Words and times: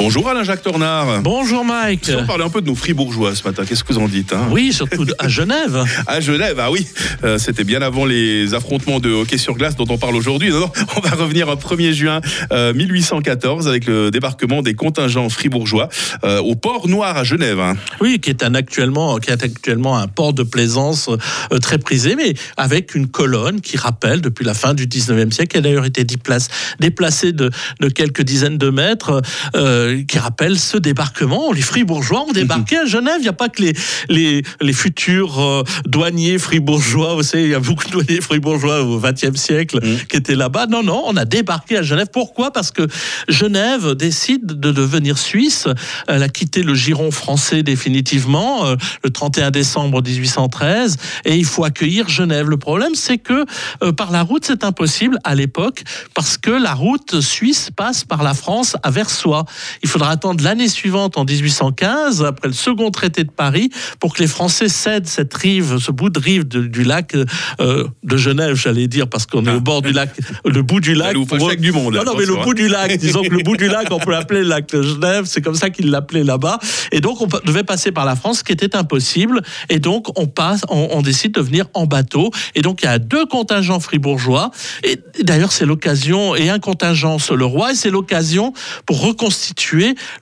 Bonjour 0.00 0.28
Alain-Jacques 0.28 0.62
Tornard. 0.62 1.22
Bonjour 1.22 1.64
Mike. 1.64 2.10
On 2.18 2.26
parlait 2.26 2.44
un 2.44 2.50
peu 2.50 2.60
de 2.60 2.66
nos 2.66 2.74
fribourgeois 2.74 3.34
ce 3.34 3.44
matin. 3.44 3.64
Qu'est-ce 3.66 3.84
que 3.84 3.92
vous 3.92 3.98
en 4.00 4.08
dites 4.08 4.32
hein? 4.32 4.48
Oui, 4.50 4.72
surtout 4.72 5.06
à 5.18 5.28
Genève. 5.28 5.82
à 6.06 6.20
Genève, 6.20 6.56
ah 6.60 6.70
oui. 6.70 6.86
Euh, 7.22 7.38
C'était 7.38 7.64
bien 7.64 7.80
avant 7.80 8.04
les 8.04 8.52
affrontements 8.54 8.98
de 9.00 9.10
hockey 9.10 9.38
sur 9.38 9.54
glace 9.54 9.76
dont 9.76 9.86
on 9.88 9.96
parle 9.96 10.16
aujourd'hui. 10.16 10.50
Non, 10.50 10.60
non, 10.60 10.72
on 10.96 11.00
va 11.00 11.10
revenir 11.10 11.48
au 11.48 11.54
1er 11.54 11.92
juin 11.92 12.20
euh, 12.52 12.74
1814 12.74 13.66
avec 13.68 13.86
le 13.86 14.10
débarquement 14.10 14.60
des 14.62 14.74
contingents 14.74 15.28
fribourgeois 15.30 15.88
euh, 16.24 16.40
au 16.40 16.54
port 16.54 16.88
Noir 16.88 17.16
à 17.16 17.24
Genève. 17.24 17.60
hein. 17.60 17.74
Oui, 18.00 18.18
qui 18.20 18.30
est 18.30 18.42
un 18.42 18.54
actuellement, 18.54 19.16
qui 19.18 19.30
est 19.30 19.42
actuellement 19.42 19.96
un 19.96 20.08
port 20.08 20.34
de 20.34 20.42
plaisance 20.42 21.08
euh, 21.08 21.58
très 21.58 21.78
prisé, 21.78 22.14
mais 22.16 22.34
avec 22.58 22.94
une 22.94 23.06
colonne 23.06 23.60
qui 23.62 23.76
rappelle 23.78 24.20
depuis 24.20 24.44
la 24.44 24.54
fin 24.54 24.74
du 24.74 24.86
19e 24.86 25.30
siècle, 25.30 25.52
qui 25.52 25.58
a 25.58 25.60
d'ailleurs 25.62 25.86
été 25.86 26.04
déplacée 26.04 27.32
de, 27.32 27.50
de 27.80 27.88
quelques 27.88 28.22
dizaines 28.22 28.58
de 28.58 28.70
mètres, 28.70 29.22
euh, 29.54 29.83
qui 30.06 30.18
rappelle 30.18 30.58
ce 30.58 30.76
débarquement. 30.76 31.52
Les 31.52 31.62
fribourgeois 31.62 32.26
ont 32.28 32.32
débarqué 32.32 32.78
à 32.78 32.84
Genève. 32.84 33.16
Il 33.18 33.22
n'y 33.22 33.28
a 33.28 33.32
pas 33.32 33.48
que 33.48 33.62
les, 33.62 33.72
les, 34.08 34.42
les 34.60 34.72
futurs 34.72 35.40
euh, 35.40 35.62
douaniers 35.86 36.38
fribourgeois. 36.38 37.14
Vous 37.14 37.22
savez, 37.22 37.44
il 37.44 37.50
y 37.50 37.54
a 37.54 37.60
beaucoup 37.60 37.84
de 37.84 37.90
douaniers 37.90 38.20
fribourgeois 38.20 38.82
au 38.82 39.00
20e 39.00 39.36
siècle 39.36 39.80
qui 40.08 40.16
étaient 40.16 40.34
là-bas. 40.34 40.66
Non, 40.66 40.82
non, 40.82 41.02
on 41.06 41.16
a 41.16 41.24
débarqué 41.24 41.78
à 41.78 41.82
Genève. 41.82 42.08
Pourquoi? 42.12 42.52
Parce 42.52 42.70
que 42.70 42.86
Genève 43.28 43.94
décide 43.94 44.46
de 44.46 44.72
devenir 44.72 45.18
suisse. 45.18 45.68
Elle 46.08 46.22
a 46.22 46.28
quitté 46.28 46.62
le 46.62 46.74
giron 46.74 47.10
français 47.10 47.62
définitivement 47.62 48.66
euh, 48.66 48.76
le 49.02 49.10
31 49.10 49.50
décembre 49.50 50.02
1813 50.02 50.96
et 51.24 51.36
il 51.36 51.44
faut 51.44 51.64
accueillir 51.64 52.08
Genève. 52.08 52.48
Le 52.48 52.56
problème, 52.56 52.94
c'est 52.94 53.18
que 53.18 53.44
euh, 53.82 53.92
par 53.92 54.12
la 54.12 54.22
route, 54.22 54.44
c'est 54.44 54.64
impossible 54.64 55.18
à 55.24 55.34
l'époque 55.34 55.82
parce 56.14 56.38
que 56.38 56.50
la 56.50 56.74
route 56.74 57.20
suisse 57.20 57.70
passe 57.74 58.04
par 58.04 58.22
la 58.22 58.34
France 58.34 58.76
à 58.82 58.90
Versoix. 58.90 59.44
Il 59.82 59.88
faudra 59.88 60.10
attendre 60.10 60.42
l'année 60.44 60.68
suivante, 60.68 61.16
en 61.18 61.24
1815, 61.24 62.22
après 62.24 62.48
le 62.48 62.54
second 62.54 62.90
traité 62.90 63.24
de 63.24 63.30
Paris, 63.30 63.70
pour 64.00 64.14
que 64.14 64.22
les 64.22 64.28
Français 64.28 64.68
cèdent 64.68 65.06
cette 65.06 65.34
rive, 65.34 65.78
ce 65.78 65.90
bout 65.90 66.10
de 66.10 66.18
rive 66.18 66.46
de- 66.46 66.62
du 66.62 66.84
lac 66.84 67.14
euh, 67.60 67.86
de 68.02 68.16
Genève, 68.16 68.54
j'allais 68.56 68.88
dire, 68.88 69.08
parce 69.08 69.26
qu'on 69.26 69.44
est 69.46 69.54
au 69.54 69.60
bord 69.60 69.82
du 69.82 69.92
lac, 69.92 70.10
le 70.44 70.62
bout 70.62 70.80
du 70.80 70.94
lac. 70.94 71.12
Pour 71.38 71.48
eux- 71.50 71.56
du 71.56 71.72
monde, 71.72 71.94
Non, 71.94 72.04
non, 72.04 72.12
mais 72.18 72.26
le 72.26 72.34
bout 72.44 72.54
du 72.54 72.68
lac, 72.68 72.96
disons 72.96 73.22
que 73.22 73.28
le 73.34 73.42
bout 73.42 73.56
du 73.56 73.68
lac, 73.68 73.88
on 73.90 73.98
peut 73.98 74.10
l'appeler 74.10 74.40
le 74.42 74.48
lac 74.48 74.68
de 74.70 74.82
Genève, 74.82 75.24
c'est 75.26 75.40
comme 75.42 75.54
ça 75.54 75.70
qu'ils 75.70 75.90
l'appelaient 75.90 76.24
là-bas. 76.24 76.58
Et 76.92 77.00
donc, 77.00 77.20
on 77.20 77.26
devait 77.46 77.64
passer 77.64 77.92
par 77.92 78.04
la 78.04 78.16
France, 78.16 78.38
ce 78.38 78.44
qui 78.44 78.52
était 78.52 78.76
impossible. 78.76 79.42
Et 79.68 79.78
donc, 79.78 80.18
on 80.18 80.26
passe, 80.26 80.62
on, 80.68 80.88
on 80.92 81.02
décide 81.02 81.32
de 81.32 81.40
venir 81.40 81.66
en 81.74 81.86
bateau. 81.86 82.30
Et 82.54 82.62
donc, 82.62 82.82
il 82.82 82.86
y 82.86 82.88
a 82.88 82.98
deux 82.98 83.26
contingents 83.26 83.80
fribourgeois. 83.80 84.50
Et 84.82 84.98
d'ailleurs, 85.22 85.52
c'est 85.52 85.66
l'occasion, 85.66 86.34
et 86.34 86.48
un 86.50 86.58
contingent 86.58 87.18
sur 87.18 87.36
le 87.36 87.44
roi, 87.44 87.72
et 87.72 87.74
c'est 87.74 87.90
l'occasion 87.90 88.52
pour 88.86 89.00
reconstituer 89.00 89.63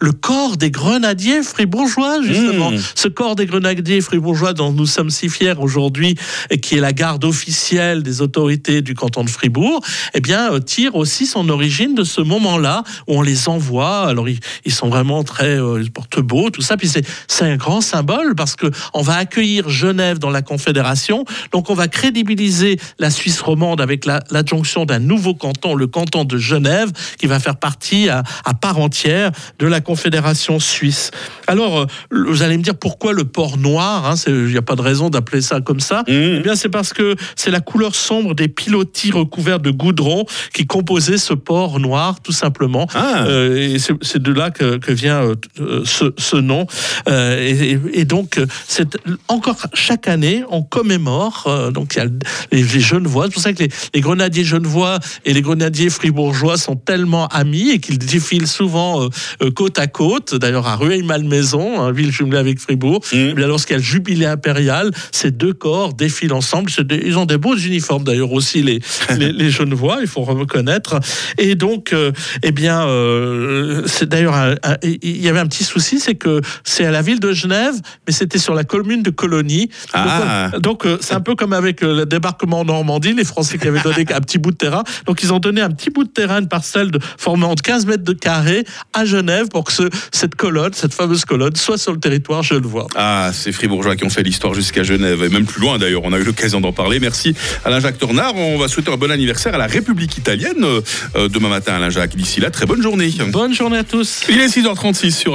le 0.00 0.12
corps 0.12 0.56
des 0.56 0.70
grenadiers 0.70 1.42
fribourgeois, 1.42 2.22
justement. 2.22 2.70
Mmh. 2.70 2.78
Ce 2.94 3.08
corps 3.08 3.36
des 3.36 3.46
grenadiers 3.46 4.00
fribourgeois 4.00 4.52
dont 4.52 4.72
nous 4.72 4.86
sommes 4.86 5.10
si 5.10 5.28
fiers 5.28 5.54
aujourd'hui, 5.58 6.14
et 6.50 6.58
qui 6.60 6.76
est 6.76 6.80
la 6.80 6.92
garde 6.92 7.24
officielle 7.24 8.02
des 8.02 8.20
autorités 8.20 8.82
du 8.82 8.94
canton 8.94 9.24
de 9.24 9.30
Fribourg, 9.30 9.82
eh 10.14 10.20
bien, 10.20 10.52
euh, 10.52 10.60
tire 10.60 10.94
aussi 10.94 11.26
son 11.26 11.48
origine 11.48 11.94
de 11.94 12.04
ce 12.04 12.20
moment-là 12.20 12.84
où 13.08 13.18
on 13.18 13.22
les 13.22 13.48
envoie. 13.48 14.06
Alors, 14.08 14.28
ils, 14.28 14.38
ils 14.64 14.72
sont 14.72 14.88
vraiment 14.88 15.24
très, 15.24 15.58
euh, 15.58 15.80
ils 15.80 15.86
se 15.86 15.90
portent 15.90 16.20
beau, 16.20 16.50
tout 16.50 16.62
ça. 16.62 16.76
Puis 16.76 16.88
c'est, 16.88 17.04
un 17.42 17.56
grand 17.56 17.80
symbole 17.80 18.36
parce 18.36 18.54
que 18.54 18.70
on 18.94 19.02
va 19.02 19.16
accueillir 19.16 19.68
Genève 19.68 20.20
dans 20.20 20.30
la 20.30 20.42
Confédération. 20.42 21.24
Donc, 21.50 21.70
on 21.70 21.74
va 21.74 21.88
crédibiliser 21.88 22.78
la 23.00 23.10
Suisse 23.10 23.40
romande 23.40 23.80
avec 23.80 24.04
la- 24.04 24.22
l'adjonction 24.30 24.84
d'un 24.84 25.00
nouveau 25.00 25.34
canton, 25.34 25.74
le 25.74 25.88
canton 25.88 26.24
de 26.24 26.38
Genève, 26.38 26.92
qui 27.18 27.26
va 27.26 27.40
faire 27.40 27.56
partie 27.56 28.08
à, 28.08 28.22
à 28.44 28.54
part 28.54 28.78
entière 28.78 29.31
de 29.58 29.66
la 29.66 29.80
Confédération 29.80 30.58
suisse. 30.60 31.10
Alors, 31.46 31.80
euh, 31.80 31.86
vous 32.10 32.42
allez 32.42 32.56
me 32.56 32.62
dire 32.62 32.76
pourquoi 32.76 33.12
le 33.12 33.24
port 33.24 33.58
noir 33.58 34.06
hein, 34.06 34.14
Il 34.26 34.46
n'y 34.46 34.56
a 34.56 34.62
pas 34.62 34.76
de 34.76 34.82
raison 34.82 35.10
d'appeler 35.10 35.40
ça 35.42 35.60
comme 35.60 35.80
ça. 35.80 36.02
Eh 36.06 36.40
bien, 36.40 36.54
c'est 36.54 36.68
parce 36.68 36.92
que 36.92 37.16
c'est 37.36 37.50
la 37.50 37.60
couleur 37.60 37.94
sombre 37.94 38.34
des 38.34 38.48
pilotis 38.48 39.12
recouverts 39.12 39.60
de 39.60 39.70
goudron 39.70 40.24
qui 40.52 40.66
composaient 40.66 41.18
ce 41.18 41.34
port 41.34 41.80
noir, 41.80 42.20
tout 42.20 42.32
simplement. 42.32 42.86
Ah. 42.94 43.24
Euh, 43.26 43.74
et 43.74 43.78
c'est 43.78 44.22
de 44.22 44.32
là 44.32 44.50
que, 44.50 44.76
que 44.76 44.92
vient 44.92 45.34
euh, 45.60 45.82
ce, 45.84 46.12
ce 46.16 46.36
nom. 46.36 46.66
Euh, 47.08 47.78
et, 47.92 48.04
donc, 48.04 48.40
c'est 48.66 48.98
encore 49.28 49.56
chaque 49.74 50.08
année, 50.08 50.44
on 50.50 50.62
commémore. 50.62 51.70
donc, 51.72 51.94
il 51.94 51.98
y 51.98 52.00
a 52.02 52.06
les, 52.50 52.62
les 52.62 52.80
Genevois. 52.80 53.26
C'est 53.26 53.32
pour 53.32 53.42
ça 53.42 53.52
que 53.52 53.62
les, 53.62 53.70
les 53.94 54.00
grenadiers 54.00 54.44
genevois 54.44 54.98
et 55.24 55.32
les 55.32 55.42
grenadiers 55.42 55.90
fribourgeois 55.90 56.56
sont 56.56 56.76
tellement 56.76 57.28
amis 57.28 57.70
et 57.70 57.78
qu'ils 57.78 57.98
défilent 57.98 58.48
souvent 58.48 59.08
côte 59.54 59.78
à 59.78 59.86
côte. 59.86 60.34
D'ailleurs, 60.34 60.66
à 60.66 60.76
Rueil-Malmaison, 60.76 61.80
hein, 61.80 61.92
ville 61.92 62.10
jumelée 62.10 62.38
avec 62.38 62.58
Fribourg. 62.58 63.00
Eh 63.12 63.32
bien, 63.34 63.46
lorsqu'il 63.46 63.74
y 63.74 63.76
a 63.76 63.78
le 63.78 63.84
jubilé 63.84 64.26
impérial, 64.26 64.90
ces 65.10 65.30
deux 65.30 65.52
corps 65.52 65.94
défilent 65.94 66.32
ensemble. 66.32 66.70
Ils 67.04 67.18
ont 67.18 67.26
des 67.26 67.38
beaux 67.38 67.56
uniformes 67.56 68.04
d'ailleurs 68.04 68.32
aussi, 68.32 68.62
les, 68.62 68.80
les, 69.16 69.32
les 69.32 69.50
Genevois, 69.50 69.98
il 70.00 70.06
faut 70.06 70.22
reconnaître. 70.22 71.00
Et 71.38 71.54
donc, 71.54 71.92
euh, 71.92 72.12
eh 72.42 72.52
bien, 72.52 72.86
euh, 72.86 73.82
c'est 73.86 74.08
d'ailleurs, 74.08 74.56
il 74.82 75.20
y 75.20 75.28
avait 75.28 75.40
un 75.40 75.46
petit 75.46 75.64
souci, 75.64 76.00
c'est 76.00 76.14
que 76.14 76.40
c'est 76.64 76.84
à 76.84 76.90
la 76.90 77.02
ville 77.02 77.20
de 77.20 77.32
Genève, 77.32 77.74
mais 78.06 78.12
c'était 78.12 78.38
sur 78.38 78.54
la 78.54 78.64
commune 78.64 79.02
de 79.02 79.10
Colonie. 79.10 79.70
Ah. 79.92 80.50
Donc, 80.58 80.86
euh, 80.86 80.98
c'est 81.00 81.14
un 81.14 81.20
peu 81.20 81.34
comme 81.34 81.52
avec 81.52 81.82
euh, 81.82 81.94
le 81.94 82.06
débarquement 82.06 82.60
en 82.60 82.64
Normandie, 82.64 83.12
les 83.12 83.24
Français 83.24 83.58
qui 83.58 83.68
avaient 83.68 83.80
donné 83.80 84.04
un 84.12 84.20
petit 84.20 84.38
bout 84.38 84.50
de 84.50 84.56
terrain. 84.56 84.82
Donc, 85.06 85.22
ils 85.22 85.32
ont 85.32 85.38
donné 85.38 85.60
un 85.60 85.70
petit 85.70 85.90
bout 85.90 86.04
de 86.04 86.10
terrain, 86.10 86.40
une 86.40 86.48
parcelle 86.48 86.90
de, 86.90 86.98
formant 87.18 87.54
15 87.54 87.86
mètres 87.86 88.04
de 88.04 88.12
carré 88.12 88.64
à 88.92 89.04
Genève 89.12 89.48
pour 89.48 89.64
que 89.64 89.72
ce- 89.72 89.90
cette 90.10 90.34
colonne, 90.34 90.72
cette 90.72 90.94
fameuse 90.94 91.24
colonne, 91.24 91.54
soit 91.56 91.78
sur 91.78 91.92
le 91.92 91.98
territoire 92.00 92.42
genevois. 92.42 92.86
Ah, 92.96 93.30
ces 93.32 93.52
fribourgeois 93.52 93.94
qui 93.96 94.04
ont 94.04 94.10
fait 94.10 94.22
l'histoire 94.22 94.54
jusqu'à 94.54 94.82
Genève, 94.82 95.22
et 95.22 95.28
même 95.28 95.44
plus 95.46 95.60
loin 95.60 95.78
d'ailleurs, 95.78 96.02
on 96.04 96.12
a 96.12 96.18
eu 96.18 96.24
l'occasion 96.24 96.60
d'en 96.60 96.72
parler. 96.72 96.98
Merci 96.98 97.34
Alain-Jacques 97.64 97.98
Tornard. 97.98 98.34
On 98.36 98.58
va 98.58 98.68
souhaiter 98.68 98.90
un 98.90 98.96
bon 98.96 99.10
anniversaire 99.10 99.54
à 99.54 99.58
la 99.58 99.66
République 99.66 100.16
italienne 100.16 100.64
euh, 100.64 100.80
euh, 101.16 101.28
demain 101.28 101.48
matin, 101.50 101.74
Alain-Jacques. 101.74 102.16
D'ici 102.16 102.40
là, 102.40 102.50
très 102.50 102.66
bonne 102.66 102.82
journée. 102.82 103.10
Bonne 103.28 103.54
journée 103.54 103.78
à 103.78 103.84
tous. 103.84 104.22
Il 104.28 104.40
est 104.40 104.48
6h36 104.48 105.10
sur 105.12 105.30